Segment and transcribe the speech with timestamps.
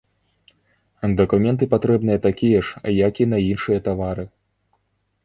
[1.19, 4.25] Дакументы патрэбныя такія ж, як і на іншыя тавары.